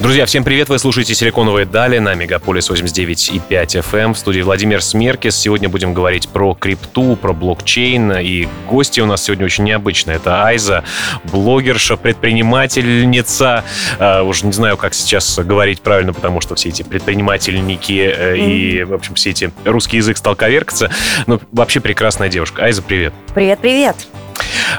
[0.00, 0.70] Друзья, всем привет!
[0.70, 3.98] Вы слушаете «Силиконовые дали» на Мегаполис 89,5 FM.
[3.98, 4.14] Эм.
[4.14, 5.36] В студии Владимир Смеркис.
[5.36, 8.12] Сегодня будем говорить про крипту, про блокчейн.
[8.12, 10.16] И гости у нас сегодня очень необычные.
[10.16, 10.84] Это Айза,
[11.24, 13.62] блогерша, предпринимательница.
[13.98, 18.84] Uh, уже не знаю, как сейчас говорить правильно, потому что все эти предпринимательники uh, и,
[18.84, 20.90] в общем, все эти русский язык стал коверкаться.
[21.26, 22.64] Но вообще прекрасная девушка.
[22.64, 23.12] Айза, привет!
[23.34, 23.96] Привет-привет!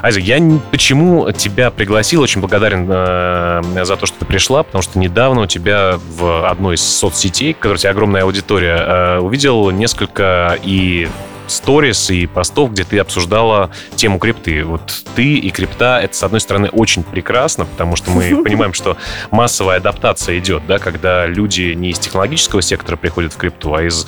[0.01, 0.41] Айза, я
[0.71, 5.47] почему тебя пригласил, очень благодарен э, за то, что ты пришла, потому что недавно у
[5.47, 11.07] тебя в одной из соцсетей, которая у тебя огромная аудитория, э, увидел несколько и
[11.51, 14.63] сторис и постов, где ты обсуждала тему крипты.
[14.63, 18.97] Вот ты и крипта, это, с одной стороны, очень прекрасно, потому что мы понимаем, что
[19.29, 24.07] массовая адаптация идет, да, когда люди не из технологического сектора приходят в крипту, а из,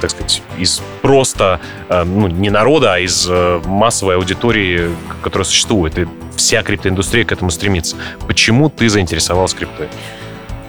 [0.00, 4.90] так сказать, из просто, э, ну, не народа, а из э, массовой аудитории,
[5.22, 5.98] которая существует.
[5.98, 7.96] И вся криптоиндустрия к этому стремится.
[8.26, 9.88] Почему ты заинтересовалась криптой?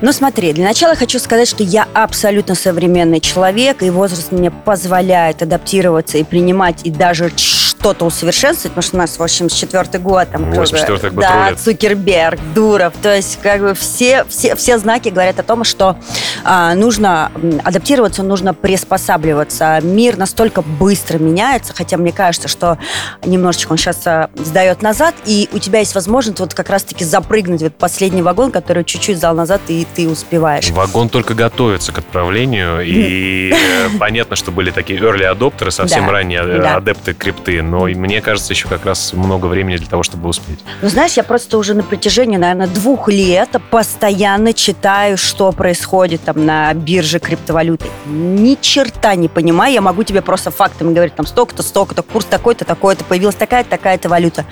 [0.01, 5.41] Ну смотри, для начала хочу сказать, что я абсолютно современный человек, и возраст мне позволяет
[5.41, 7.31] адаптироваться и принимать, и даже
[7.85, 11.59] что-то усовершенствовать, потому что у нас 84 год, там 84 год да, рулит.
[11.59, 15.95] Цукерберг, Дуров, то есть как бы все, все, все знаки говорят о том, что
[16.43, 17.31] а, нужно
[17.63, 19.81] адаптироваться, нужно приспосабливаться.
[19.83, 22.79] Мир настолько быстро меняется, хотя мне кажется, что
[23.23, 27.61] немножечко он сейчас а, сдает назад, и у тебя есть возможность вот как раз-таки запрыгнуть
[27.61, 30.71] в этот последний вагон, который чуть-чуть сдал назад, и ты успеваешь.
[30.71, 36.39] Вагон только готовится к отправлению, и э, понятно, что были такие early адоптеры, совсем ранние
[36.39, 40.59] э, адепты крипты, но мне кажется, еще как раз много времени для того, чтобы успеть.
[40.81, 46.45] Ну, знаешь, я просто уже на протяжении, наверное, двух лет постоянно читаю, что происходит там
[46.45, 47.87] на бирже криптовалюты.
[48.05, 52.63] Ни черта не понимаю, я могу тебе просто фактами говорить, там столько-то, столько-то, курс такой-то,
[52.63, 54.45] такой-то, появилась такая-то, такая-то валюта.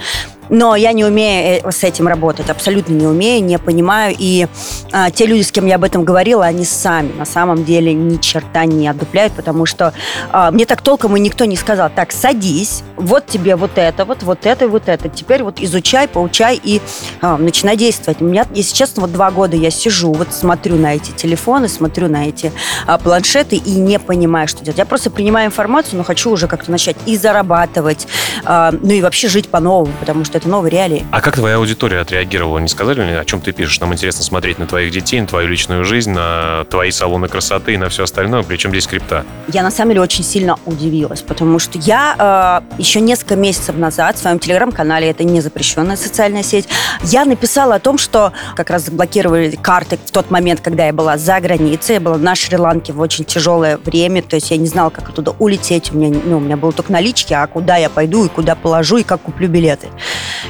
[0.50, 4.16] Но я не умею э, с этим работать, абсолютно не умею, не понимаю.
[4.18, 4.48] И
[4.92, 8.18] а, те люди, с кем я об этом говорила, они сами на самом деле ни
[8.18, 9.94] черта не отдупляют, потому что
[10.32, 14.24] а, мне так толком и никто не сказал, так, садись, вот тебе вот это, вот,
[14.24, 15.10] вот это и вот это.
[15.10, 16.82] Теперь вот изучай, поучай и
[17.22, 18.22] а, начинай действовать.
[18.22, 22.08] У меня, если честно, вот два года я сижу, вот смотрю на эти телефоны, смотрю
[22.08, 22.52] на эти
[22.86, 24.78] а, планшеты и не понимаю, что делать.
[24.78, 28.08] Я просто принимаю информацию, но хочу уже как-то начать и зарабатывать,
[28.46, 31.06] а, ну и вообще жить по-новому, потому что что это новые реалии.
[31.12, 32.58] А как твоя аудитория отреагировала?
[32.58, 33.80] Не сказали ли, о чем ты пишешь?
[33.80, 37.78] Нам интересно смотреть на твоих детей, на твою личную жизнь, на твои салоны красоты и
[37.78, 38.42] на все остальное.
[38.42, 39.26] Причем здесь крипта?
[39.50, 44.16] Я на самом деле очень сильно удивилась, потому что я э, еще несколько месяцев назад
[44.16, 46.68] в своем телеграм-канале, это не запрещенная социальная сеть,
[47.04, 51.20] я написала о том, что как раз заблокировали карты в тот момент, когда я была
[51.20, 51.96] за границей.
[51.96, 55.36] Я была на Шри-Ланке в очень тяжелое время, то есть я не знала, как оттуда
[55.38, 55.92] улететь.
[55.94, 58.98] У меня, ну, у меня было только налички, а куда я пойду и куда положу,
[58.98, 59.90] и как куплю билеты.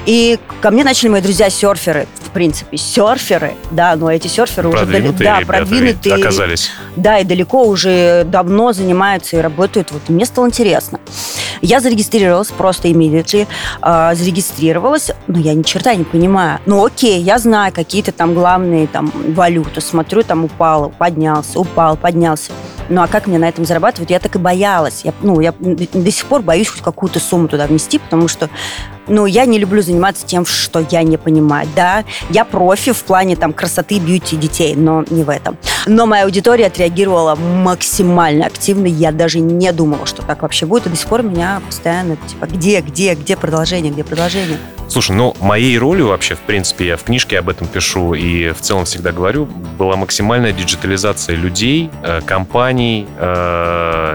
[0.06, 5.42] И ко мне начали мои друзья-серферы, в принципе, серферы, да, но эти серферы уже да,
[5.46, 6.72] продвинутые оказались.
[6.96, 9.92] Да, и далеко уже давно занимаются и работают.
[9.92, 11.00] Вот мне стало интересно.
[11.62, 13.48] Я зарегистрировалась просто immediately,
[13.82, 16.60] э, зарегистрировалась, но я ни черта не понимаю.
[16.66, 22.52] Ну окей, я знаю какие-то там главные там валюты, смотрю, там упал, поднялся, упал, поднялся.
[22.90, 24.10] Ну а как мне на этом зарабатывать?
[24.10, 25.02] Я так и боялась.
[25.04, 28.50] Я, ну, я до сих пор боюсь хоть какую-то сумму туда внести, потому что
[29.08, 31.68] ну, я не люблю заниматься тем, что я не понимаю.
[31.76, 35.58] Да, я профи в плане там красоты, бьюти детей, но не в этом.
[35.86, 38.88] Но моя аудитория отреагировала максимально активно.
[38.88, 40.88] Я даже не думала, что так вообще будет.
[40.88, 44.58] И до сих пор меня постоянно, типа, где, где, где продолжение, где продолжение.
[44.94, 48.62] Слушай, ну, моей ролью вообще, в принципе, я в книжке об этом пишу и в
[48.62, 53.08] целом всегда говорю, была максимальная диджитализация людей, э, компаний,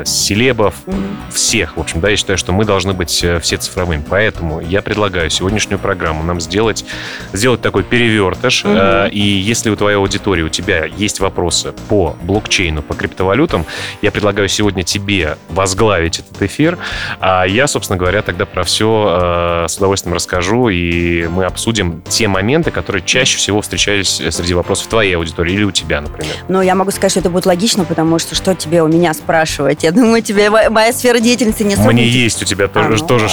[0.00, 1.32] э, селебов, mm-hmm.
[1.32, 4.04] всех, в общем, да, я считаю, что мы должны быть э, все цифровыми.
[4.08, 6.84] Поэтому я предлагаю сегодняшнюю программу нам сделать,
[7.32, 8.64] сделать такой перевертыш.
[8.64, 9.10] Mm-hmm.
[9.10, 13.66] И если у твоей аудитории, у тебя есть вопросы по блокчейну, по криптовалютам,
[14.02, 16.78] я предлагаю сегодня тебе возглавить этот эфир,
[17.20, 22.70] а я, собственно говоря, тогда про все с удовольствием расскажу и мы обсудим те моменты,
[22.70, 26.34] которые чаще всего встречались э, среди вопросов твоей аудитории или у тебя, например.
[26.48, 29.84] Ну, я могу сказать, что это будет логично, потому что что тебе у меня спрашивать?
[29.88, 33.28] Я думаю, тебе моя сфера деятельности не Мне есть у тебя тоже, а, ну, тоже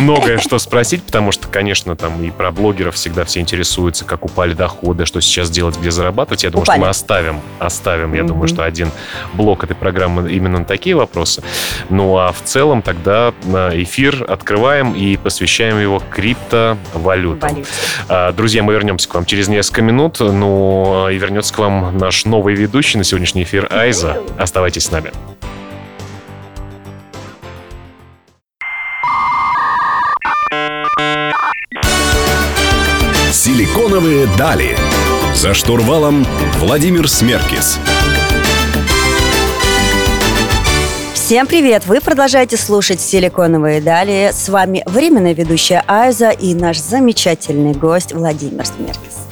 [0.00, 4.52] многое что спросить, потому что, конечно, там и про блогеров всегда все интересуются, как упали
[4.52, 6.42] доходы, что сейчас делать, где зарабатывать.
[6.42, 6.78] Я думаю, упали.
[6.78, 8.26] что мы оставим, оставим, я mm-hmm.
[8.26, 8.90] думаю, что один
[9.34, 11.44] блок этой программы именно на такие вопросы.
[11.90, 13.32] Ну, а в целом тогда
[13.72, 17.50] эфир открываем и посвящаем его крипто валютам.
[17.50, 17.70] Валюте.
[18.08, 20.18] А, друзья, мы вернемся к вам через несколько минут.
[20.18, 24.20] Ну и вернется к вам наш новый ведущий на сегодняшний эфир Айза.
[24.36, 25.12] Оставайтесь с нами.
[33.90, 34.76] Силиконовые дали.
[35.34, 36.24] За штурвалом
[36.60, 37.76] Владимир Смеркис.
[41.12, 41.86] Всем привет!
[41.86, 44.30] Вы продолжаете слушать «Силиконовые дали».
[44.32, 49.26] С вами временная ведущая Айза и наш замечательный гость Владимир Смеркис.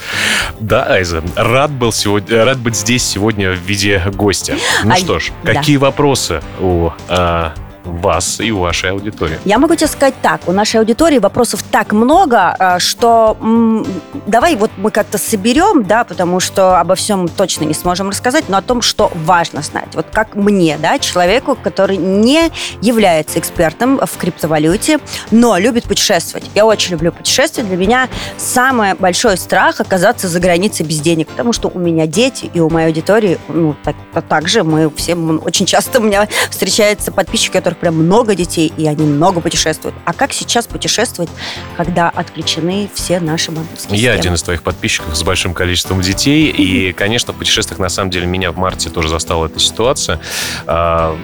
[0.59, 4.57] Да, Айза, рад, был сегодня, рад быть здесь сегодня в виде гостя.
[4.83, 5.55] Ну А, что ж, да.
[5.55, 7.55] какие вопросы у а,
[7.93, 9.39] вас и у вашей аудитории?
[9.45, 13.87] Я могу тебе сказать так, у нашей аудитории вопросов так много, э, что м,
[14.27, 18.59] давай вот мы как-то соберем, да, потому что обо всем точно не сможем рассказать, но
[18.59, 19.89] о том, что важно знать.
[19.95, 22.51] Вот как мне, да, человеку, который не
[22.81, 24.99] является экспертом в криптовалюте,
[25.31, 26.49] но любит путешествовать.
[26.55, 27.69] Я очень люблю путешествовать.
[27.69, 32.51] Для меня самый большой страх оказаться за границей без денег, потому что у меня дети,
[32.53, 33.97] и у моей аудитории, ну, так,
[34.29, 38.73] так же мы все, очень часто у меня встречаются подписчики, у которых прям много детей,
[38.77, 39.95] и они много путешествуют.
[40.05, 41.31] А как сейчас путешествовать,
[41.77, 44.19] когда отключены все наши банковские Я системы?
[44.21, 46.47] один из твоих подписчиков с большим количеством детей.
[46.51, 50.21] И, конечно, в путешествиях, на самом деле, меня в марте тоже застала эта ситуация.
[50.67, 51.17] А,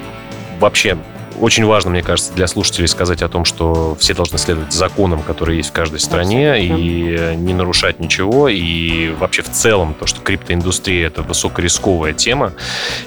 [0.61, 0.97] Вообще,
[1.41, 5.59] очень важно, мне кажется, для слушателей сказать о том, что все должны следовать законам, которые
[5.59, 6.77] есть в каждой стране, Абсолютно.
[6.83, 8.49] и не нарушать ничего.
[8.49, 12.53] И вообще в целом то, что криптоиндустрия– это высокорисковая тема,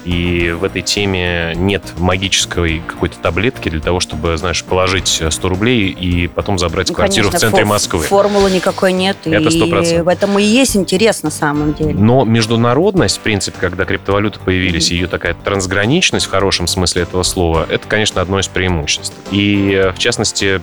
[0.04, 5.88] и в этой теме нет магической какой-то таблетки для того, чтобы, знаешь, положить 100 рублей
[5.90, 8.00] и потом забрать Ну, квартиру конечно, в центре фо- Москвы.
[8.02, 9.16] Формулы никакой нет.
[9.24, 10.02] Это и 100%.
[10.02, 11.94] в этом и есть интерес на самом деле.
[11.94, 17.66] Но международность, в принципе, когда криптовалюты появились, ее такая трансграничность в хорошем смысле этого слова,
[17.68, 19.16] это, конечно, одно из преимуществ.
[19.30, 20.60] И, э, в частности,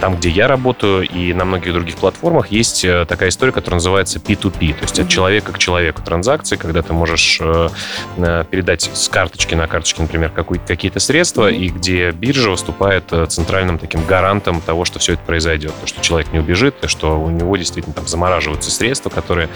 [0.00, 4.18] там, где я работаю, и на многих других платформах есть э, такая история, которая называется
[4.18, 7.68] P2P, то есть от человека к человеку транзакции, когда ты можешь э,
[8.16, 14.04] э, передать с карточки на карточке, например, какие-то средства, и где биржа выступает центральным таким
[14.04, 17.56] гарантом того, что все это произойдет, то, что человек не убежит, и что у него
[17.56, 19.48] действительно там замораживаются средства, которые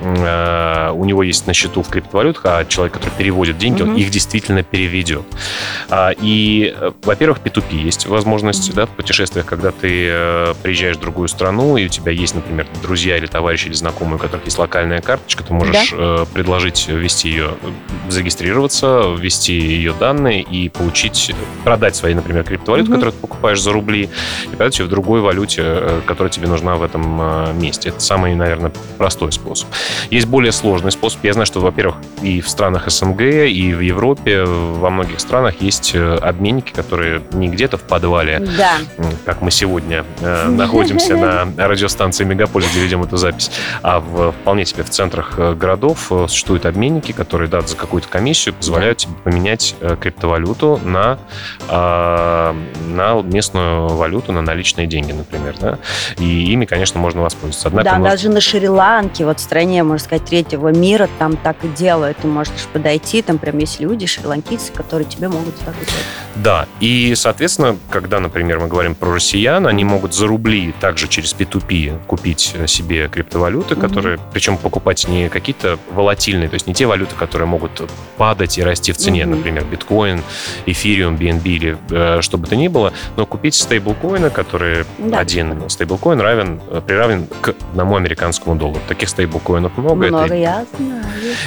[0.00, 3.98] у него есть на счету в криптовалютах, а человек, который переводит деньги, он Мгм.
[3.98, 5.24] их действительно переведет.
[5.90, 8.76] А, И, во-первых, P2P есть возможность Мгм.
[8.76, 12.66] да, в путешествиях, когда ты э, приезжаешь в другую страну, и у тебя есть, например,
[12.82, 17.28] друзья или товарищи или знакомые, у которых есть локальная карточка, ты можешь э, предложить ввести
[17.30, 17.50] ее,
[18.08, 22.94] зарегистрироваться, ввести ее данные и получить, продать свои, например, криптовалюты, Мгм.
[23.00, 24.08] которые ты покупаешь за рубли,
[24.44, 27.04] и продать ее в другой валюте, э, которая тебе нужна в этом
[27.60, 27.90] месте.
[27.90, 29.68] Это самый, наверное, простой способ.
[30.10, 31.22] Есть более сложный способ.
[31.24, 35.94] Я знаю, что, во-первых, и в странах СНГ, и в Европе, во многих странах есть
[35.94, 38.76] обменники, которые не где-то в подвале, Да.
[39.34, 43.50] Как мы сегодня э, находимся на радиостанции Мегаполис, где ведем эту запись,
[43.82, 48.08] а в, вполне себе в центрах э, городов э, существуют обменники, которые, да, за какую-то
[48.08, 51.18] комиссию позволяют тебе поменять э, криптовалюту на,
[51.68, 52.54] а,
[52.86, 55.78] на местную валюту, на наличные деньги, например, да,
[56.18, 57.68] и ими, конечно, можно воспользоваться.
[57.68, 61.56] Однако да, нас- даже на Шри-Ланке, вот в стране, можно сказать, третьего мира, там так
[61.64, 62.18] и делают.
[62.18, 66.04] Ты можешь подойти, там прям есть люди, шри-ланкийцы, которые тебе могут так делать.
[66.36, 71.34] Да, и, соответственно, когда, например, мы говорим про россиян, они могут за рубли также через
[71.34, 77.14] P2P купить себе криптовалюты, которые, причем покупать не какие-то волатильные, то есть не те валюты,
[77.18, 77.70] которые могут
[78.18, 79.36] падать и расти в цене, Мгм.
[79.36, 80.20] например, биткоин,
[80.66, 85.20] эфириум, BNB или э, что бы то ни было, но купить стейблкоины, которые Да.
[85.20, 88.80] один стейблкоин равен, э, приравнен к одному американскому доллару.
[88.88, 90.06] Таких стейблкоинов много.
[90.06, 91.04] Много, Это я знаю.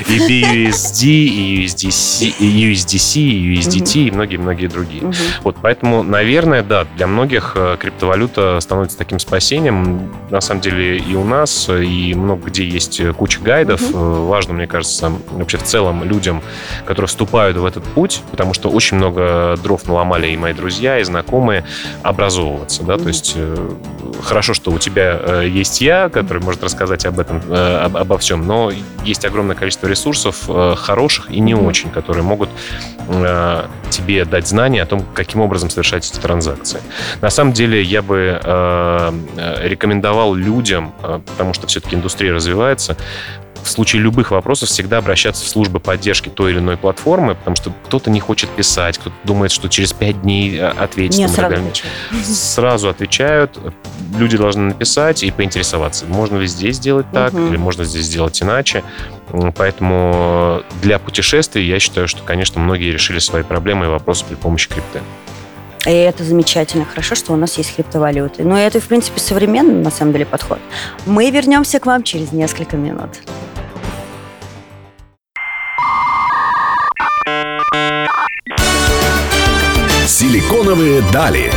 [0.07, 5.03] и BUSD, и USDC, и USDC, и USDT, и многие-многие другие.
[5.03, 5.13] Мгм.
[5.43, 10.09] Вот, поэтому, наверное, да, для многих э, криптовалюта становится таким спасением.
[10.29, 13.81] На самом деле и у нас, и много где есть куча гайдов.
[13.81, 13.97] Э,
[14.27, 16.41] Важно, мне кажется, вообще в целом людям,
[16.85, 21.03] которые вступают в этот путь, потому что очень много дров наломали и мои друзья, и
[21.03, 21.65] знакомые,
[22.03, 23.07] образовываться, да, то Мгм.
[23.09, 23.69] есть э,
[24.23, 28.45] хорошо, что у тебя э, есть я, который может рассказать об этом, об- обо всем,
[28.47, 28.71] но
[29.03, 30.47] есть огромное количество ресурсов
[30.77, 31.65] хороших и не Мгм.
[31.65, 32.49] очень, которые могут
[33.89, 36.79] тебе дать знания о том, каким образом совершать эти транзакции.
[37.21, 42.95] На самом деле я бы э, э, рекомендовал людям, э, потому что все-таки индустрия развивается,
[43.63, 47.73] в случае любых вопросов всегда обращаться в службы поддержки той или иной платформы, потому что
[47.85, 51.17] кто-то не хочет писать, кто-то думает, что через пять дней э, ответит.
[51.17, 51.67] Не, сразу далее.
[51.67, 51.91] отвечаю.
[52.23, 53.59] Сразу отвечают,
[54.17, 57.49] люди должны написать и поинтересоваться, можно ли здесь сделать так, Мгм.
[57.49, 58.83] или можно здесь сделать иначе.
[59.57, 64.69] Поэтому для путешествий я считаю, что, конечно, многие решили свои проблемы и вопросы при помощи
[64.69, 65.01] крипты.
[65.85, 66.85] И это замечательно.
[66.85, 68.43] Хорошо, что у нас есть криптовалюты.
[68.43, 70.59] Но это, в принципе, современный, на самом деле, подход.
[71.05, 73.11] Мы вернемся к вам через несколько минут.
[80.07, 81.51] Силиконовые дали.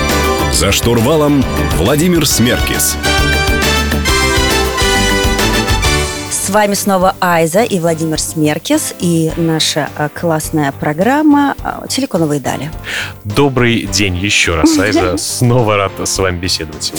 [0.53, 1.43] За штурвалом
[1.77, 2.97] Владимир Смеркис.
[6.51, 12.71] Вами снова Айза и Владимир Смеркис и наша а, классная программа а, «Силиконовые дали».
[13.25, 15.17] Добрый день еще раз, Айза.
[15.19, 16.93] Снова рад с вами беседовать.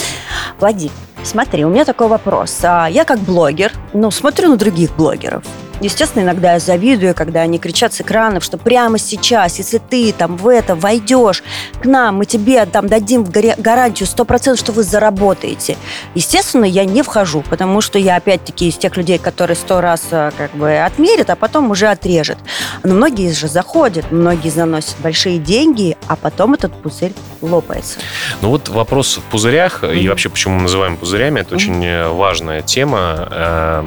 [0.60, 0.92] Владимир,
[1.24, 2.60] смотри, у меня такой вопрос.
[2.64, 5.44] А, Я как блогер, ну, смотрю на других блогеров.
[5.82, 10.38] Естественно, иногда я завидую, когда они кричат с экранов, что прямо сейчас, если ты там
[10.38, 11.44] в это войдешь
[11.82, 15.78] к нам, мы тебе там дадим гарантию 100%, что вы заработаете.
[16.14, 20.32] Естественно, я не вхожу, потому что я опять-таки из тех людей, которые сто раз а,
[20.38, 22.38] как бы отмерят, а потом уже отрежет.
[22.84, 28.00] Но многие же заходят, многие заносят большие деньги, а потом этот пузырь лопается.
[28.42, 30.08] Ну вот вопрос в пузырях и Мгм.
[30.10, 31.56] вообще почему мы называем пузырями, это Мгм.
[31.56, 33.84] очень э, важная тема.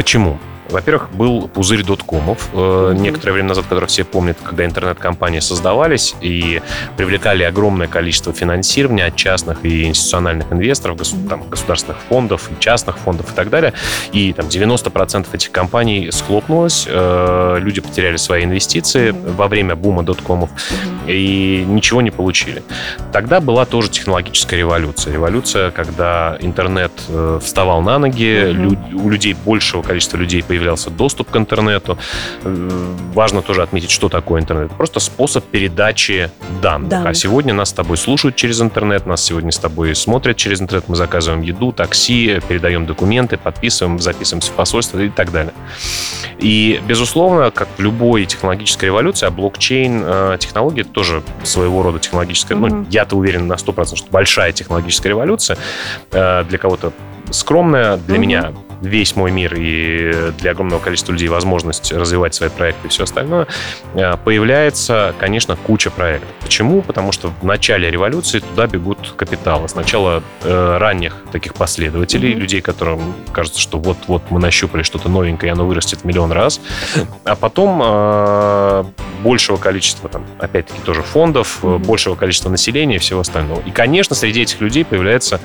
[0.00, 0.38] Почему?
[0.70, 3.02] Во-первых, был пузырь доткомов Мгм.
[3.02, 6.62] некоторое время назад, который все помнят, когда интернет-компании создавались и
[6.96, 11.28] привлекали огромное количество финансирования от частных и институциональных инвесторов, Мгм.
[11.28, 13.72] там, государственных фондов, и частных фондов и так далее.
[14.12, 20.50] И там 90% этих компаний схлопнулось, э, люди потеряли свои инвестиции во время бума доткомов
[21.06, 22.62] и ничего не получили.
[23.12, 25.12] Тогда была тоже технологическая революция.
[25.12, 31.30] Революция, когда интернет э, вставал на ноги, лю- у людей, большего количества людей появлялся доступ
[31.30, 31.96] к интернету.
[32.44, 32.68] Э,
[33.14, 34.70] Важно тоже отметить, что такое интернет.
[34.72, 36.30] Просто способ передачи
[36.62, 36.90] данных.
[36.90, 37.10] Данных.
[37.10, 40.88] А сегодня нас с тобой слушают через интернет, нас сегодня с тобой смотрят через интернет,
[40.88, 45.52] мы заказываем еду, такси, передаем документы, подписываем, записываемся в посольство и так далее.
[46.38, 50.38] И, безусловно, как в любой технологической революции, а блокчейн э,
[50.92, 52.86] тоже своего рода технологическая, ну, Мгм.
[52.90, 55.56] я-то уверен на 100%, что большая технологическая революция
[56.12, 56.92] э, для кого-то
[57.30, 58.22] скромная, для Мгм.
[58.22, 63.04] меня весь мой мир и для огромного количества людей возможность развивать свои проекты и все
[63.04, 63.46] остальное,
[63.92, 66.30] э, появляется, конечно, куча проектов.
[66.40, 66.80] Почему?
[66.80, 69.68] Потому что в начале революции туда бегут капиталы.
[69.68, 72.40] Сначала э, ранних таких последователей, Мгм.
[72.40, 76.58] людей, которым кажется, что вот-вот мы нащупали что-то новенькое, и оно вырастет миллион раз.
[77.24, 78.84] А потом э,
[79.22, 81.82] большего количества, там, опять-таки, тоже фондов, Мгм.
[81.82, 83.60] большего количества населения и всего остального.
[83.66, 85.38] И, конечно, среди этих людей появляется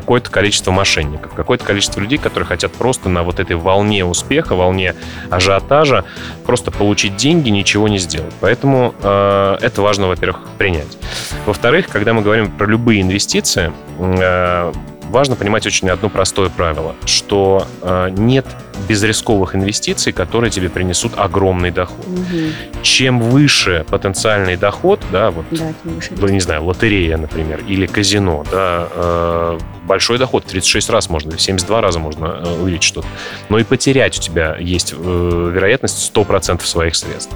[0.00, 4.94] какое-то количество мошенников, какое-то количество людей, которые хотят просто на вот этой волне успеха, волне
[5.30, 6.04] ажиотажа
[6.44, 8.34] просто получить деньги, ничего не сделать.
[8.40, 10.98] Поэтому э, это важно, во-первых, принять.
[11.46, 14.72] Во-вторых, когда мы говорим про любые инвестиции, э,
[15.14, 18.44] важно понимать очень одно простое правило, что э, нет
[18.88, 22.06] безрисковых инвестиций, которые тебе принесут огромный доход.
[22.06, 22.52] Мгм.
[22.82, 28.44] Чем выше потенциальный доход, да, вот Да, выше ну, не знаю, лотерея, например, или казино,
[28.50, 33.06] да, э, большой доход, 36 раз можно, или 72 раза можно э, увеличить что-то.
[33.48, 37.34] Но и потерять у тебя есть э, вероятность 100% своих средств.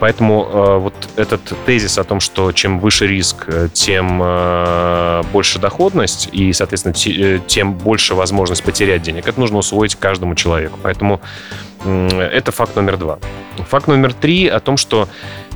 [0.00, 5.58] Поэтому э, вот этот тезис о том, что чем выше риск, э, тем э, больше
[5.58, 10.78] доходность и, соответственно, тем больше возможность потерять денег, это нужно усвоить каждому человеку.
[10.82, 11.20] Поэтому
[11.84, 13.18] это факт номер два.
[13.68, 15.08] Факт номер три о том, что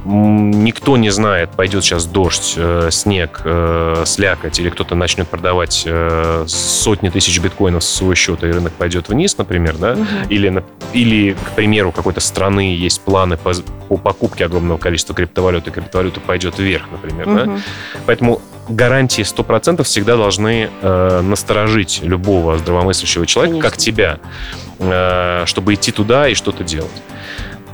[0.04, 6.44] никто не знает, пойдет сейчас дождь, э, снег, э, слякоть, или кто-то начнет продавать э,
[6.46, 10.06] сотни тысяч биткоинов с своего счета, и рынок пойдет вниз, например, да, Мгм.
[10.30, 13.52] или, или, к примеру, какой-то страны есть планы по,
[13.88, 17.44] по покупке огромного количества криптовалют, и криптовалюта пойдет вверх, например, да.
[17.44, 17.62] Мгм.
[18.06, 23.70] Поэтому гарантии 100% всегда должны э, насторожить любого здравомыслящего человека, Конечно.
[23.70, 24.18] как тебя,
[24.78, 26.90] э, чтобы идти туда и что-то делать.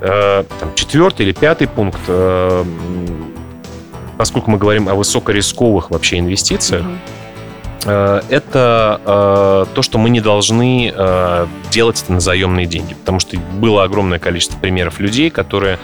[0.01, 1.99] Э, там, четвертый или пятый пункт.
[2.09, 2.65] э,
[4.19, 6.99] поскольку мы говорим о высокорисковых вообще инвестициях, Мгм.
[7.85, 12.95] Э, это э, то, что мы не должны э, делать это на заемные деньги.
[12.95, 15.79] Потому что было огромное количество примеров людей, которые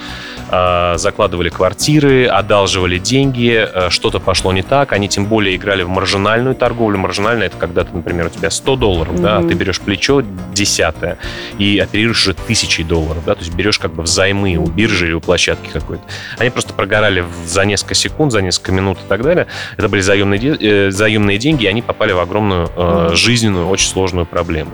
[0.51, 6.55] э, закладывали квартиры, одалживали деньги, что-то пошло не так, они тем более играли в маржинальную
[6.55, 6.99] торговлю.
[6.99, 10.23] Маржинальная это когда, ты, например, у тебя 100 долларов, да, а ты берешь плечо
[10.53, 11.19] десятое
[11.59, 15.13] и оперируешь уже тысячей долларов, да, то есть берешь как бы взаймы у биржи или
[15.15, 16.03] у площадки какой-то.
[16.39, 19.47] Они просто прогорали за несколько секунд, за несколько минут и так далее.
[19.77, 24.71] Это были заемные, заемные деньги, и они попали в огромную э, жизненную, очень сложную проблему.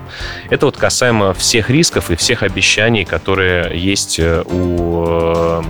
[0.51, 5.63] Это вот касаемо всех рисков и всех обещаний, которые есть э, у э,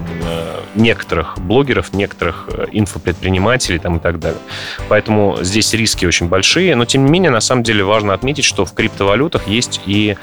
[0.74, 4.40] некоторых блогеров, некоторых инфопредпринимателей там, и так далее.
[4.88, 8.64] Поэтому здесь риски очень большие, но тем не менее, на самом деле важно отметить, что
[8.64, 10.16] в криптовалютах есть и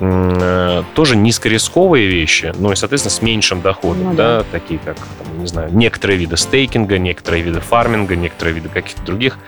[0.00, 4.44] э, тоже низкорисковые вещи, но и, соответственно, с меньшим доходом, Ну да, да.
[4.50, 9.38] такие как, там, не знаю, некоторые виды стейкинга, некоторые виды фарминга, некоторые виды каких-то других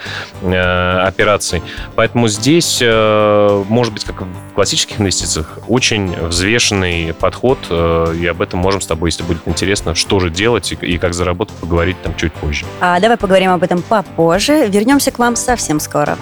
[0.42, 1.62] э, операций.
[1.94, 8.40] Поэтому здесь, э, может быть, как в классических инвестициях, очень взвешенный подход, э, и об
[8.42, 12.14] этом можем с тобой, если будет интересно, что же делать и как заработать, поговорить там
[12.16, 12.64] чуть позже.
[12.80, 14.66] А давай поговорим об этом попозже.
[14.68, 16.16] Вернемся к вам совсем скоро.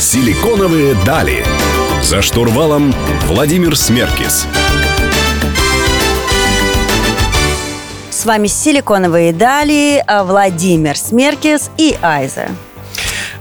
[0.00, 1.44] Силиконовые дали.
[2.02, 2.94] За штурвалом
[3.26, 4.46] Владимир Смеркис.
[8.24, 12.46] С вами «Силиконовые дали», а, Владимир Смеркис и Айза.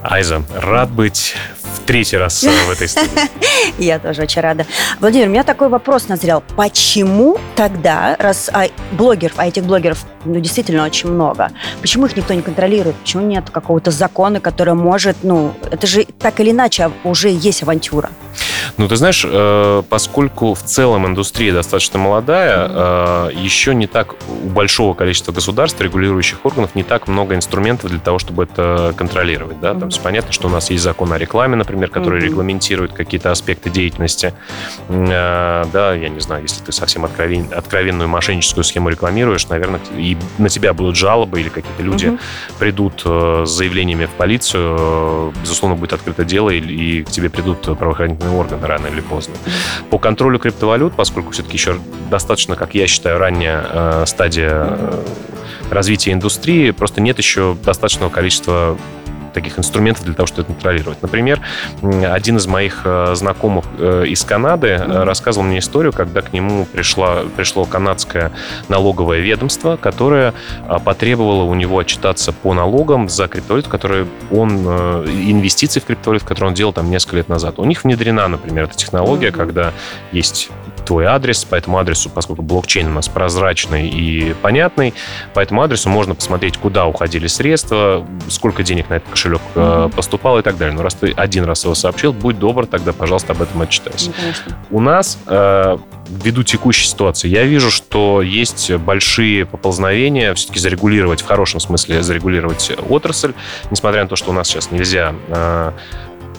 [0.04, 1.38] Айза, рад быть
[1.74, 3.10] в третий раз э, в этой студии.
[3.78, 4.66] Я тоже очень рада.
[5.00, 6.44] Владимир, у меня такой вопрос назрел.
[6.58, 12.34] Почему тогда, раз а, блогеров, а этих блогеров ну, действительно очень много, почему их никто
[12.34, 12.98] не контролирует?
[12.98, 18.10] Почему нет какого-то закона, который может, ну, это же так или иначе уже есть авантюра?
[18.78, 24.50] Ну, ты знаешь, э, поскольку в целом индустрия достаточно молодая, э, еще не так у
[24.50, 29.60] большого количества государств, регулирующих органов, не так много инструментов для того, чтобы это контролировать.
[29.60, 29.76] Да?
[29.76, 32.26] Там понятно, что у нас есть закон о рекламе, например, который mm-hmm.
[32.26, 34.34] регламентирует какие-то аспекты деятельности.
[34.90, 40.18] Э, да, я не знаю, если ты совсем откровен, откровенную мошенническую схему рекламируешь, наверное, и
[40.40, 42.20] на тебя будут жалобы или какие-то люди mm-hmm.
[42.58, 48.36] придут с заявлениями в полицию, безусловно, будет открыто дело, и, и к тебе придут правоохранительные
[48.36, 49.36] органы рано или поздно.
[49.90, 51.80] По контролю криптовалют, поскольку все-таки еще
[52.10, 55.04] достаточно, как я считаю, ранняя э, стадия э,
[55.70, 58.78] развития индустрии, просто нет еще достаточного количества
[59.34, 61.02] таких инструментов для того, чтобы это контролировать.
[61.02, 61.42] Например,
[61.82, 65.04] один из моих э, знакомых э, из Канады mm-hmm.
[65.04, 68.32] рассказывал мне историю, когда к нему пришла, пришло канадское
[68.70, 70.34] налоговое ведомство, которое
[70.86, 74.66] потребовало у него отчитаться по налогам за криптовалюту, которые он,
[75.08, 77.60] инвестиции в криптовалюту, которые он делал там несколько лет назад.
[77.60, 79.38] У них внедрена, например, эта технология, mm-hmm.
[79.38, 79.74] когда
[80.12, 80.50] есть
[80.84, 84.94] твой адрес, по этому адресу, поскольку блокчейн у нас прозрачный и понятный,
[85.34, 89.96] по этому адресу можно посмотреть, куда уходили средства, сколько денег на этот кошелек mm-hmm.
[89.96, 90.76] поступало и так далее.
[90.76, 94.12] Но раз ты один раз его сообщил, будь добр, тогда, пожалуйста, об этом отчитайся.
[94.12, 94.54] Mm-hmm.
[94.72, 101.26] У нас э, ввиду текущей ситуации, я вижу, что есть большие поползновения все-таки зарегулировать, в
[101.26, 103.34] хорошем смысле зарегулировать отрасль,
[103.72, 105.72] несмотря на то, что у нас сейчас нельзя э,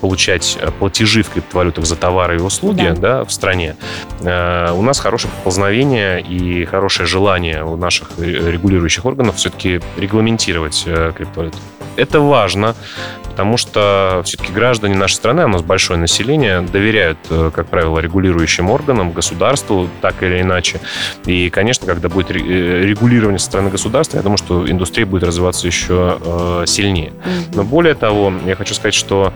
[0.01, 3.15] получать э, платежи в криптовалютах за товары и услуги да.
[3.15, 3.77] Да, в стране,
[4.21, 11.13] э, у нас хорошее поползновение и хорошее желание у наших регулирующих органов все-таки регламентировать э,
[11.17, 11.59] криптовалюту.
[11.97, 12.75] Это важно,
[13.23, 18.69] потому что все-таки граждане нашей страны, а у нас большое население, доверяют, как правило, регулирующим
[18.69, 20.81] органам, государству, так или иначе.
[21.25, 26.19] И, конечно, когда будет регулирование со стороны государства, я думаю, что индустрия будет развиваться еще
[26.67, 27.13] сильнее.
[27.55, 29.33] Но более того, я хочу сказать, что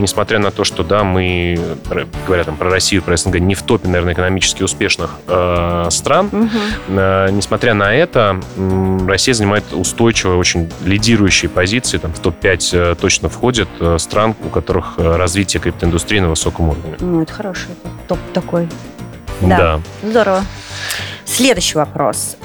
[0.00, 1.58] несмотря на то, что, да, мы,
[2.26, 6.48] говоря там про Россию, про СНГ, не в топе, наверное, экономически успешных э, стран, угу.
[6.88, 12.94] э, несмотря на это, э, Россия занимает устойчивые, очень лидирующие позиции, там в топ-5 э,
[13.00, 16.96] точно входит э, стран, у которых развитие криптоиндустрии на высоком уровне.
[17.00, 17.68] Ну, это хороший
[18.08, 18.68] топ такой.
[19.40, 19.80] Да.
[20.02, 20.08] да.
[20.08, 20.44] Здорово.
[21.24, 22.36] Следующий вопрос.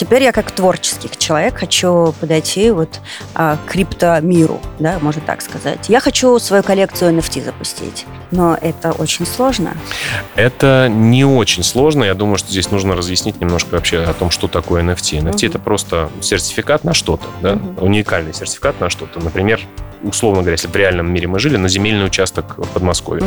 [0.00, 3.00] Теперь я как творческий человек хочу подойти вот
[3.34, 5.90] а, к криптомиру, да, можно так сказать.
[5.90, 9.76] Я хочу свою коллекцию NFT запустить, но это очень сложно.
[10.36, 12.04] Это не очень сложно.
[12.04, 15.20] Я думаю, что здесь нужно разъяснить немножко вообще о том, что такое NFT.
[15.20, 15.48] NFT uh-huh.
[15.48, 17.84] это просто сертификат на что-то, да, uh-huh.
[17.84, 19.20] уникальный сертификат на что-то.
[19.20, 19.60] Например,
[20.02, 23.26] условно говоря, если в реальном мире мы жили, на земельный участок в Подмосковье.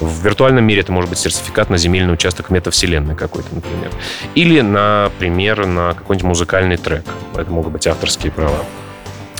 [0.00, 0.06] Угу.
[0.06, 3.90] В виртуальном мире это может быть сертификат на земельный участок метавселенной какой-то, например.
[4.34, 7.04] Или, например, на какой-нибудь музыкальный трек.
[7.34, 8.58] Это могут быть авторские права.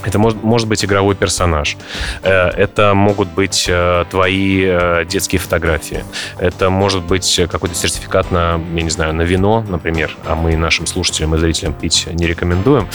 [0.04, 1.76] Это может, может быть игровой персонаж.
[2.22, 6.04] Э, это могут быть э, твои э, детские фотографии.
[6.38, 10.16] Это может быть какой-то сертификат на, я не знаю, на вино, например.
[10.26, 12.88] А мы нашим слушателям и зрителям пить не рекомендуем.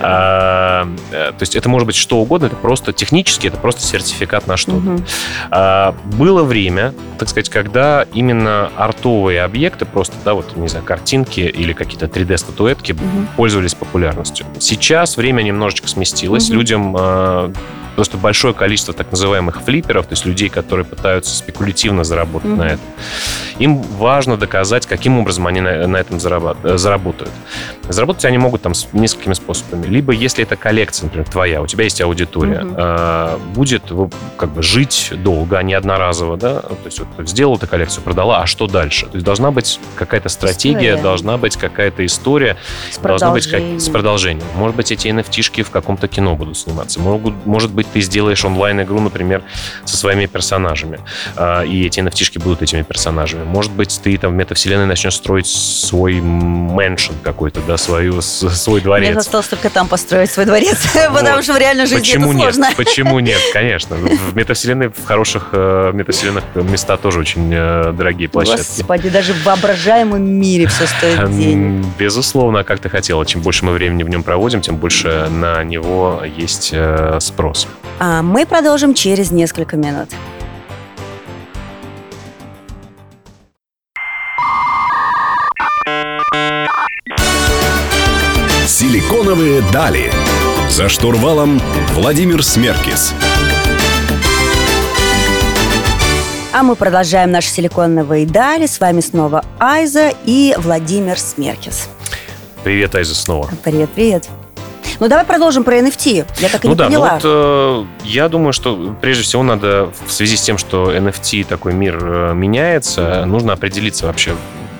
[0.00, 2.46] А, то есть это может быть что угодно.
[2.46, 4.78] Это просто технически, это просто сертификат на что-то.
[4.78, 5.04] Угу.
[5.50, 11.40] А, было время, так сказать, когда именно артовые объекты, просто, да, вот, не знаю, картинки
[11.40, 13.26] или какие-то 3D-статуэтки угу.
[13.36, 14.46] пользовались популярностью.
[14.58, 16.96] Сейчас время немножечко сместилось есть людям
[18.00, 22.56] э, просто большое количество так называемых флиперов, то есть людей, которые пытаются спекулятивно заработать mm-hmm.
[22.56, 22.86] на этом.
[23.58, 27.30] Им важно доказать, каким образом они на, на этом зарабат- заработают.
[27.88, 29.86] Заработать они могут там с несколькими способами.
[29.86, 33.36] Либо, если это коллекция, например, твоя, у тебя есть аудитория, mm-hmm.
[33.36, 33.82] э, будет
[34.38, 38.40] как бы жить долго, а не одноразово, да, то есть вот сделал эту коллекцию, продала,
[38.40, 39.06] а что дальше?
[39.06, 41.02] То есть должна быть какая-то стратегия, история.
[41.02, 42.56] должна быть какая-то история,
[42.90, 44.46] с должна быть как, с продолжением.
[44.54, 46.98] Может быть, эти nft в каком-то кино будут сниматься.
[47.00, 49.42] Могут, может быть, ты сделаешь онлайн-игру, например,
[49.84, 51.00] со своими персонажами,
[51.36, 53.44] а, и эти nft будут этими персонажами.
[53.44, 59.10] Может быть, ты там в метавселенной начнешь строить свой мэншн какой-то, да, свою, свой дворец.
[59.10, 60.78] Мне осталось только там построить свой дворец,
[61.14, 62.68] потому что в реальной жизни это сложно.
[62.76, 63.40] Почему нет?
[63.52, 63.96] Конечно.
[63.96, 68.78] В метавселенной, в хороших э, метавселенных места тоже очень э, дорогие площадки.
[68.78, 71.86] Господи, даже в воображаемом мире все стоит денег.
[71.98, 73.24] Безусловно, как ты хотела.
[73.26, 77.66] Чем больше мы времени в нем проводим, тем больше на него есть э, спрос.
[77.98, 80.08] А мы продолжим через несколько минут.
[88.66, 90.10] Силиконовые дали.
[90.70, 91.60] За штурвалом
[91.92, 93.12] Владимир Смеркис.
[96.52, 98.66] А мы продолжаем наши силиконовые дали.
[98.66, 101.88] С вами снова Айза и Владимир Смеркис.
[102.64, 103.50] Привет, Айза, снова.
[103.62, 104.28] Привет, привет.
[105.00, 106.26] Ну, давай продолжим про NFT.
[106.40, 107.08] Я так и ну не да, поняла.
[107.08, 111.44] ну вот э, я думаю, что прежде всего надо в связи с тем, что NFT
[111.44, 114.36] такой мир э, меняется, нужно определиться вообще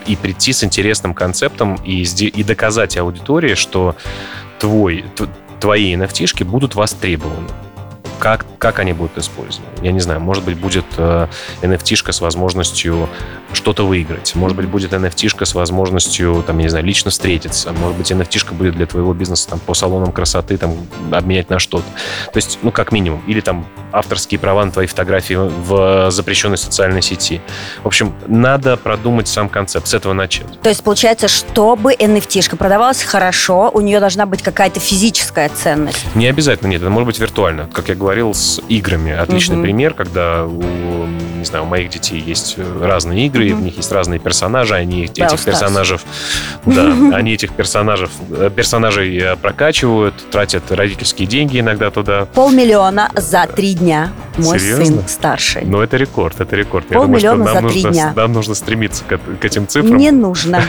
[0.06, 3.96] и прийти с интересным концептом и, и доказать аудитории, что
[4.58, 5.06] твой,
[5.58, 7.48] твои NFT-шки будут востребованы.
[8.18, 9.70] Как, как они будут использованы?
[9.80, 11.28] Я не знаю, может быть, будет э,
[11.62, 13.08] NFT-шка с возможностью
[13.52, 14.34] что-то выиграть.
[14.34, 17.72] Может быть, будет NFT-шка с возможностью, там, я не знаю, лично встретиться.
[17.72, 20.76] Может быть, NFT-шка будет для твоего бизнеса там, по салонам красоты там,
[21.10, 21.84] обменять на что-то.
[22.32, 23.22] То есть, ну, как минимум.
[23.26, 27.40] Или там авторские права на твои фотографии в запрещенной социальной сети.
[27.82, 30.60] В общем, надо продумать сам концепт, с этого начать.
[30.62, 36.04] То есть, получается, чтобы NFT-шка продавалась хорошо, у нее должна быть какая-то физическая ценность.
[36.14, 37.68] Не обязательно, нет, это может быть виртуально.
[37.72, 39.12] Как я говорил, с играми.
[39.12, 39.62] Отличный Мгм.
[39.64, 40.62] пример, когда у,
[41.36, 45.04] не знаю, у моих детей есть разные игры, и в них есть разные персонажи, они
[45.04, 45.98] Brawl этих персонажей,
[46.66, 46.82] да,
[47.14, 48.08] они этих персонажей,
[48.54, 52.26] персонажей э, прокачивают, тратят родительские деньги иногда туда.
[52.26, 54.12] Полмиллиона за три дня.
[54.44, 54.84] Мой Серьезно?
[54.84, 55.62] сын старший.
[55.64, 56.86] Но это рекорд, это рекорд.
[56.90, 58.12] Я думаю, что Полмиллиона нам за три нужно, дня.
[58.16, 59.96] нам нужно стремиться к, к этим цифрам.
[59.96, 60.62] Не нужно.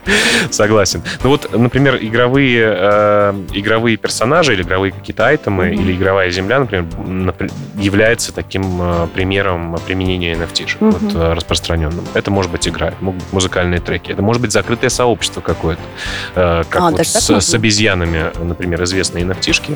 [0.50, 1.02] Согласен.
[1.22, 5.80] Ну вот, например, игровые, э, игровые персонажи или игровые какие-то айтемы, Мгм.
[5.82, 10.90] или игровая земля, например, напр- является таким э, примером применения NFT Мгм.
[10.90, 12.04] вот, э, распространенным.
[12.14, 15.82] Это может быть игра, могут быть музыкальные треки, это может быть закрытое сообщество какое-то,
[16.34, 19.72] э, как А, вот с, с обезьянами, например, известные NFT-шки,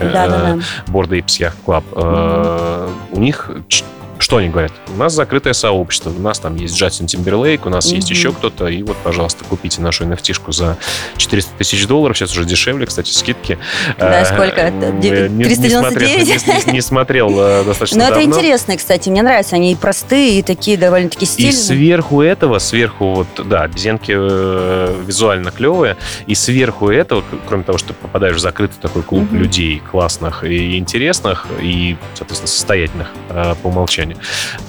[1.20, 3.99] Apes Yacht Club, э, у них 4-4.
[4.30, 4.70] Что они говорят?
[4.94, 8.16] У нас закрытое сообщество, у нас там есть Джастин Тимберлейк, у нас есть Мгм.
[8.16, 10.76] еще кто-то, и вот, пожалуйста, купите нашу NFT-шку за
[11.16, 13.58] 400 тысяч долларов, сейчас уже дешевле, кстати, скидки.
[13.98, 14.86] Да, Э, сколько это?
[14.86, 16.40] м, Девять- не- не 399?
[16.42, 18.36] смотрел- Не не смотрел э, достаточно Но это давно.
[18.36, 19.08] интересно, кстати.
[19.08, 19.56] Мне нравятся.
[19.56, 21.52] Они и простые, и такие довольно-таки И стильные.
[21.52, 25.96] сверху этого, сверху вот, да, обезьянки э, визуально клевые,
[26.28, 30.78] и сверху этого, кроме того, что ты попадаешь в закрытый такой клуб людей классных и
[30.78, 34.18] интересных, и, соответственно, состоятельных по умолчанию,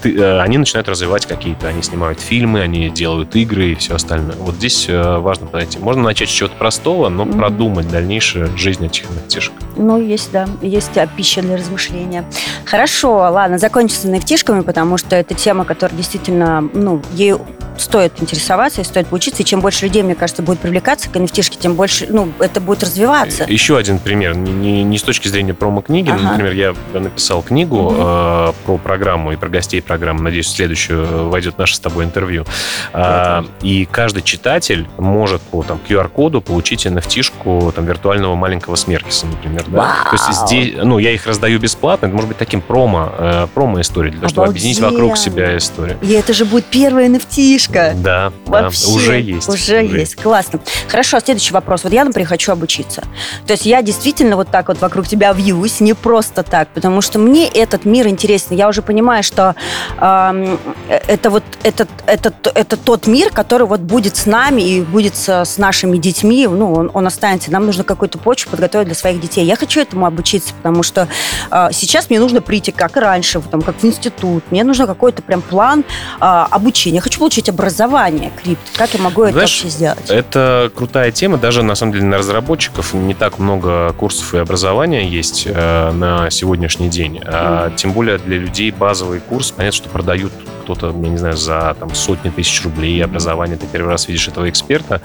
[0.02, 4.36] ты, э, они начинают развивать какие-то, они снимают фильмы, они делают игры и все остальное.
[4.38, 5.80] Вот здесь э, важно подойти.
[5.80, 7.38] Можно начать с чего-то простого, но Мгм.
[7.40, 10.48] продумать дальнейшую жизнь этих nft Ну, есть, да.
[10.62, 12.26] Есть пища для размышления.
[12.66, 17.42] Хорошо, ладно, закончим с nft потому что это тема, которая действительно, ну, ею
[17.78, 19.42] стоит интересоваться и стоит поучиться.
[19.42, 22.84] И чем больше людей, мне кажется, будет привлекаться к nft тем больше, ну, это будет
[22.84, 23.46] развиваться.
[23.48, 26.24] Еще один пример, не, не- не с точки зрения промо-книги, но, Ага.
[26.32, 26.54] например,
[26.94, 27.96] я написал книгу Мгм.
[28.00, 30.22] э, про программу и про гостей программы.
[30.22, 32.46] Надеюсь, в следующую войдет наше с тобой интервью.
[32.94, 39.66] А, и каждый читатель может по там, QR-коду получить nft там, виртуального маленького смеркиса, например.
[39.68, 39.96] Да?
[40.10, 44.12] То есть здесь, ну, я их раздаю бесплатно, это может быть таким промо, э, промо-историей,
[44.12, 45.98] для того, чтобы объединить вокруг себя историю.
[46.02, 49.50] И это же будет первая nft Да, да, Вообще, уже есть.
[49.50, 50.16] Уже есть.
[50.16, 50.60] Классно.
[50.88, 51.84] Хорошо, следующий вопрос.
[51.84, 53.04] Вот я, например, хочу обучиться.
[53.48, 57.18] То есть я действительно вот так вот вокруг тебя вьюсь, не просто так, потому что
[57.18, 58.56] мне этот мир интересен.
[58.56, 59.56] Я уже понимаю, что
[60.00, 65.16] эм, это вот этот, этот, это тот мир, который вот будет с нами и будет
[65.16, 67.52] с, с нашими детьми, ну, он, он останется.
[67.52, 69.46] Нам нужно какую-то почву подготовить для своих детей.
[69.46, 71.08] Я хочу этому обучиться, потому что
[71.50, 74.44] э, сейчас мне нужно прийти, как и раньше, там, как в институт.
[74.52, 75.84] Мне нужно какой-то прям план
[76.20, 76.96] э, обучения.
[76.96, 78.64] Я хочу получить образование крипто.
[78.76, 80.10] Как я могу это Знаешь, вообще сделать?
[80.10, 81.38] Это крутая тема.
[81.38, 86.30] Даже, на самом деле, на разработчиков не так много курсов и образования есть э, на
[86.30, 87.22] сегодняшний день.
[87.26, 88.72] А, Тем более для людей
[89.12, 90.32] базовый курс, понятно, что продают
[90.76, 93.58] кто-то, я не знаю, за там, сотни тысяч рублей образование.
[93.58, 95.02] Ты первый раз видишь этого эксперта.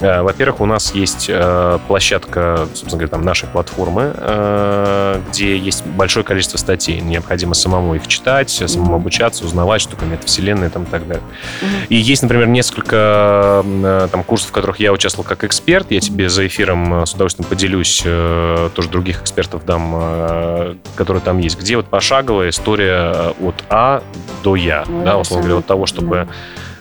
[0.00, 5.86] Э, Во-первых, у нас есть э, площадка, собственно говоря, там нашей платформы, э, где есть
[5.86, 7.00] большое количество статей.
[7.00, 11.22] Необходимо самому их читать, самому обучаться, узнавать, что такое метавселенная и там, и так далее.
[11.88, 13.64] И есть, например, несколько
[14.10, 15.90] там, курсов, в которых я участвовал как эксперт.
[15.90, 18.02] Я тебе за эфиром с удовольствием поделюсь.
[18.74, 21.58] Тоже других экспертов дам, которые там есть.
[21.58, 24.02] Где вот пошаговая история от А
[24.42, 24.84] до Я.
[25.04, 26.28] Да, это условно говоря, от того, чтобы,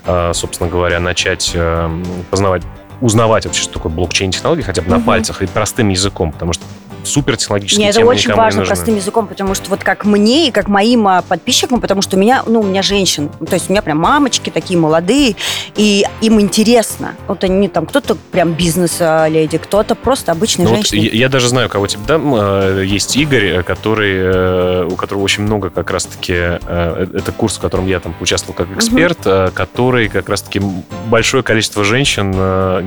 [0.05, 1.89] э, собственно говоря, начать э,
[2.29, 2.63] познавать
[3.01, 5.05] узнавать вообще, что такое блокчейн-технологии, хотя бы на Мгм.
[5.05, 6.65] пальцах и простым языком, потому что
[7.03, 10.67] супер технологические Нет, это очень важно простым языком, потому что вот как мне и как
[10.67, 13.81] моим а, подписчикам, потому что у меня, ну, у меня женщины, то есть у меня
[13.81, 15.35] прям мамочки такие молодые,
[15.75, 17.15] и им интересно.
[17.27, 21.09] Вот они там, кто-то прям бизнес-леди, кто-то просто обычные Ну вот женщины.
[21.13, 22.33] я, я даже знаю, кого тебе дам.
[22.35, 26.33] Э, Есть Игорь, э, который, э, у которого очень много как раз-таки...
[26.33, 30.61] Это курс, в котором я там участвовал как эксперт, э, который как раз-таки
[31.07, 32.31] большое количество женщин,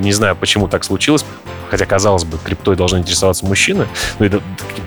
[0.00, 1.24] не знаю, почему так случилось,
[1.70, 3.86] хотя, казалось бы, криптой должны интересоваться мужчины,
[4.18, 4.42] ну, такими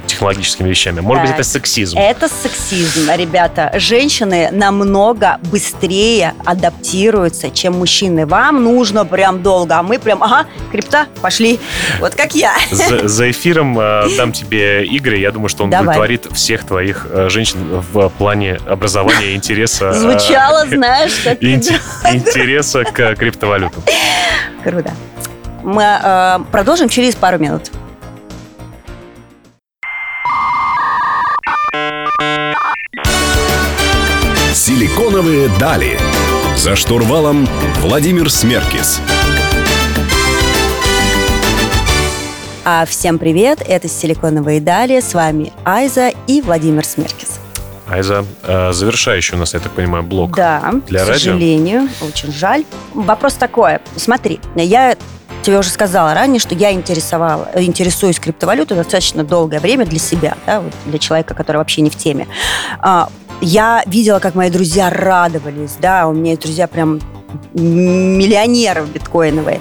[0.08, 1.02] технологическими вещами.
[1.02, 1.40] Может быть, Так.
[1.42, 1.98] это сексизм.
[1.98, 3.72] Это сексизм, ребята.
[3.76, 8.26] Женщины намного быстрее адаптируются, чем мужчины.
[8.26, 11.60] Вам нужно прям долго, а мы прям, ага, крипта, пошли.
[12.00, 12.54] Вот как я.
[12.72, 15.18] За, за эфиром э, дам тебе Игоря.
[15.18, 15.84] Я думаю, что он Давай.
[15.98, 19.90] удовлетворит всех твоих э, женщин в плане образования и интереса.
[19.90, 21.42] э, Звучало, знаешь, как...
[21.42, 21.80] инте-
[22.14, 23.84] интереса к криптовалютам.
[24.64, 24.94] Круто.
[25.64, 27.72] Мы э, продолжим через пару минут.
[34.76, 35.98] Силиконовые дали.
[36.58, 37.48] За штурвалом
[37.80, 39.00] Владимир Смеркис.
[42.66, 47.40] А всем привет, это «Силиконовые дали», с вами Айза и Владимир Смеркис.
[47.88, 50.36] Айза, э, завершающий у нас, я так понимаю, блок.
[50.36, 51.20] Да, Для к радио?
[51.20, 52.66] сожалению, очень жаль.
[52.94, 54.98] Вопрос такой, смотри, я
[55.42, 60.60] тебе уже сказала ранее, что я интересовала, интересуюсь криптовалютой достаточно долгое время для себя, да,
[60.60, 62.28] вот для человека, который вообще не в теме.
[63.42, 67.00] Я видела, как мои друзья радовались, да, у меня есть друзья прям
[67.54, 69.60] миллионеры биткоиновые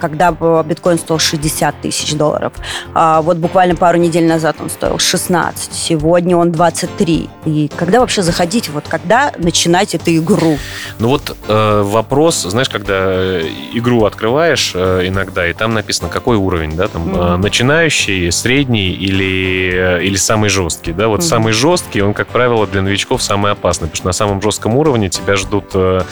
[0.00, 2.52] когда бы биткоин стоил 60 тысяч долларов.
[2.94, 7.28] А вот буквально пару недель назад он стоил 16, сегодня он 23.
[7.46, 10.58] И когда вообще заходить, вот когда начинать эту игру?
[10.98, 13.42] Ну вот э, вопрос, знаешь, когда э,
[13.74, 17.40] игру открываешь э, иногда, и там написано, какой уровень, да, там, э, Мгм.
[17.42, 21.28] начинающий, средний или, э, или самый жесткий, да, вот Мгм.
[21.28, 25.08] самый жесткий, он, как правило, для новичков самый опасный, потому что на самом жестком уровне
[25.10, 26.02] тебя ждут э,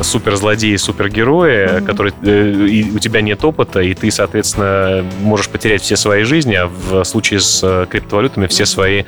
[0.00, 1.86] суперзлодеи, супергерои, Мгм.
[1.86, 6.54] которые, э, и у тебя нет опыта, и ты, соответственно, можешь потерять все свои жизни,
[6.54, 9.04] а в случае с э, криптовалютами все свои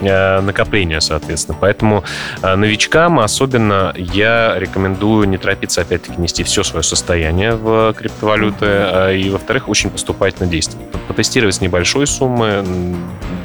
[0.00, 1.56] э, накопления, соответственно.
[1.60, 2.02] Поэтому
[2.42, 8.66] а Новичкам особенно я рекомендую не торопиться, опять-таки, нести все свое состояние в криптовалюты,
[9.14, 10.86] и, во-вторых, очень поступательно действовать.
[11.06, 12.64] Потестировать с небольшой суммы,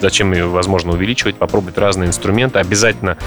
[0.01, 3.17] зачем ее, возможно, увеличивать, попробовать разные инструменты, обязательно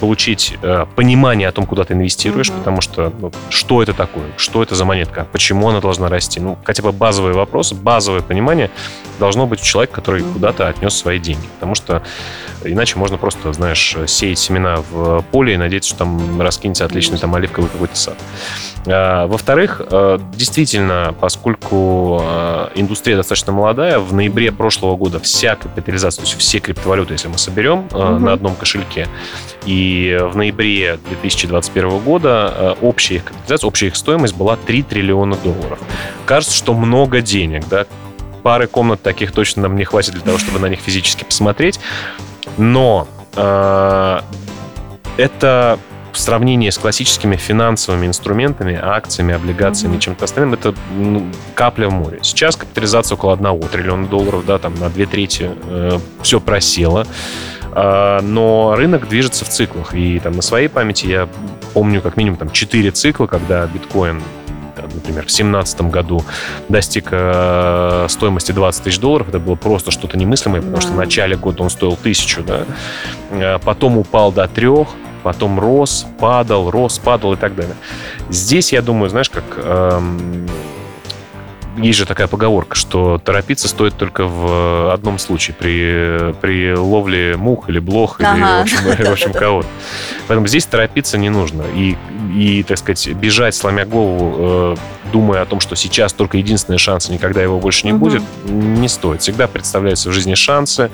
[0.00, 2.58] получить э, понимание о том, куда ты инвестируешь, Мгм.
[2.58, 6.40] потому что ну, что это такое, что это за монетка, почему она должна расти.
[6.40, 8.70] Ну, хотя бы базовые вопросы, базовое понимание
[9.18, 10.32] должно быть у человека, который Мгм.
[10.34, 11.46] куда-то отнес свои деньги.
[11.58, 12.02] Потому что
[12.64, 17.32] Иначе можно просто, знаешь, сеять семена в поле и надеяться, что там раскинется отличный там
[17.36, 18.16] оливковый какой-то сад.
[18.84, 26.22] А, Во-вторых, э, действительно, поскольку э, индустрия достаточно молодая, в ноябре прошлого года вся капитализация,
[26.24, 28.24] то есть все криптовалюты, если мы соберем э, Мгм.
[28.24, 29.06] на одном кошельке,
[29.64, 29.87] и
[30.20, 35.78] в ноябре 2021 года э, общая их капитализация, общая их стоимость была 3 триллиона долларов.
[36.26, 37.86] Кажется, что много денег, да,
[38.42, 41.80] пары комнат таких точно нам не хватит для того, чтобы на них физически посмотреть.
[42.56, 44.20] Но э,
[45.16, 45.78] это
[46.12, 51.92] в сравнении с классическими финансовыми инструментами, акциями, облигациями и чем-то остальным, это ну, капля в
[51.92, 52.18] море.
[52.22, 55.50] Сейчас капитализация около 1 триллиона долларов, да, там на две трети
[56.22, 57.06] все просело.
[57.72, 59.94] А, но рынок движется в циклах.
[59.94, 61.28] И там на своей памяти я
[61.74, 64.22] помню как минимум там 4 цикла, когда биткоин
[64.94, 66.22] например, в 2017 году
[66.68, 71.00] достиг э, стоимости 20 тысяч долларов, это было просто что-то немыслимое, потому что в Да.
[71.02, 72.60] начале года он стоил тысячу, да,
[73.30, 74.88] Э, потом упал до трех,
[75.24, 77.74] потом рос, падал, рос, падал и так далее.
[78.30, 80.46] Здесь, я думаю, знаешь, как эм,
[81.82, 87.68] есть же такая поговорка, что торопиться стоит только в одном случае, при, при ловле мух
[87.68, 88.58] или блох, или, Ага.
[88.58, 89.68] в общем, в общем кого-то.
[90.26, 91.62] Поэтому здесь торопиться не нужно.
[91.74, 91.96] И,
[92.34, 94.76] и так сказать, бежать, сломя голову, э,
[95.12, 98.00] думая о том, что сейчас только единственный шанс, и никогда его больше не Мгм.
[98.00, 99.22] будет, не стоит.
[99.22, 100.90] Всегда представляются в жизни шансы.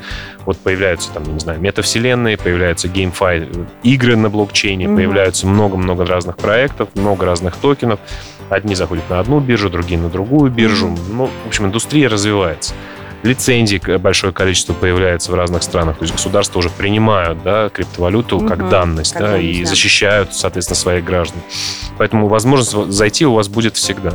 [0.47, 3.49] Вот появляются там, не знаю, метавселенные, появляются геймфай,
[3.83, 4.97] игры на блокчейне, Мгм.
[4.97, 7.99] появляются много-много разных проектов, много разных токенов.
[8.51, 10.95] Одни заходят на одну биржу, другие на другую биржу.
[11.11, 12.75] Ну, в общем, индустрия развивается.
[13.25, 15.97] Лицензий большое количество появляется в разных странах.
[15.97, 18.69] То есть государства уже принимают да, криптовалюту как Мгм.
[18.69, 19.69] данность Как да, данность, и да.
[19.71, 21.41] защищают, соответственно, своих граждан.
[21.97, 24.13] Поэтому возможность зайти у вас будет всегда.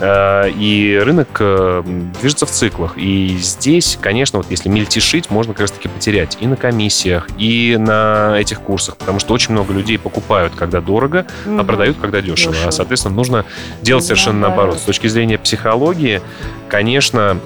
[0.00, 1.82] Э, И рынок э,
[2.20, 2.94] движется в циклах.
[2.98, 8.34] И здесь, конечно, вот если мельтешить, можно как раз-таки потерять и на комиссиях, и на
[8.40, 11.66] этих курсах, потому что очень много людей покупают, когда дорого, а Мгм.
[11.66, 12.52] продают, когда дешево.
[12.54, 12.68] Дешево.
[12.68, 13.44] А, соответственно, нужно
[13.82, 14.78] делать совершенно Наоборот.
[14.78, 16.20] С точки зрения психологии,
[16.68, 17.38] конечно,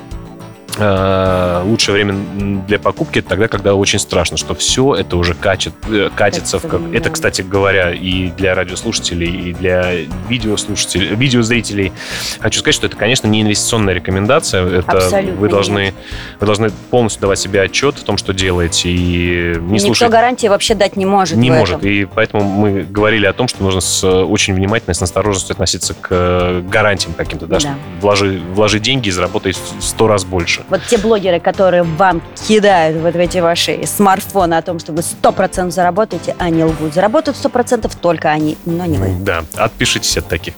[1.65, 2.15] лучшее время
[2.67, 6.59] для покупки тогда, когда очень страшно, что все это уже качет, э, катится.
[6.59, 6.91] Это, в как...
[6.91, 6.97] да.
[6.97, 9.93] это, кстати говоря, и для радиослушателей, и для
[10.29, 11.93] видеослушателей, видеозрителей.
[12.41, 14.67] Хочу сказать, что это, конечно, не инвестиционная рекомендация.
[14.67, 15.95] Это Абсолютно вы должны,
[16.41, 20.47] вы должны полностью давать себе отчет в том, что делаете, и не Никто слушать гарантии
[20.47, 21.39] вообще дать не может.
[21.39, 21.79] не может.
[21.79, 21.89] этом.
[21.89, 26.09] И поэтому мы говорили о том, что нужно с очень внимательно, с осторожностью относиться к
[26.11, 27.47] э, гарантиям каким-то.
[27.47, 27.75] Да, Да.
[28.01, 30.62] вложи, вложи деньги и заработай в сто раз больше.
[30.69, 35.01] Вот те блогеры, которые вам кидают вот в эти ваши смартфоны о том, что вы
[35.01, 36.95] 100% заработаете, они лгут.
[36.95, 39.15] Заработают 100% только они, но не вы.
[39.21, 40.55] Да, отпишитесь от таких.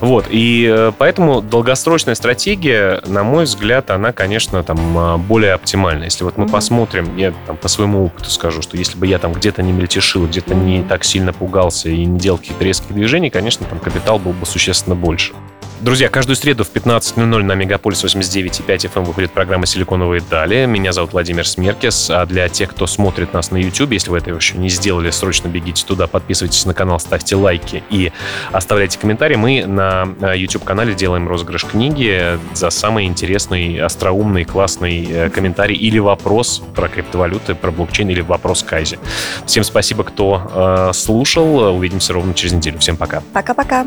[0.00, 6.04] Вот, и э, поэтому долгосрочная стратегия, на мой взгляд, она, конечно, там а, более оптимальна.
[6.04, 6.52] Если вот мы Мгм.
[6.52, 10.26] посмотрим, я там, по своему опыту скажу, что если бы я там где-то не мельтешил,
[10.26, 10.88] где-то не Мгм.
[10.88, 14.96] так сильно пугался и не делал каких-то резких движений, конечно, там капитал был бы существенно
[14.96, 15.32] больше.
[15.80, 20.66] Друзья, каждую среду в 15.00 на Мегаполис 89.5 FM выходит программа «Силиконовые дали».
[20.66, 22.10] Меня зовут Владимир Смеркес.
[22.10, 25.48] А для тех, кто смотрит нас на YouTube, если вы этого еще не сделали, срочно
[25.48, 28.12] бегите туда, подписывайтесь на канал, ставьте лайки и
[28.52, 29.36] оставляйте комментарии.
[29.36, 35.98] Мы на э, YouTube-канале делаем розыгрыш книги за самый интересный, остроумный, классный э, комментарий или
[35.98, 38.98] вопрос про криптовалюты, про блокчейн или вопрос Кайзи.
[39.46, 41.74] Всем спасибо, кто э, слушал.
[41.74, 42.78] Увидимся ровно через неделю.
[42.80, 43.22] Всем пока.
[43.32, 43.86] Пока-пока.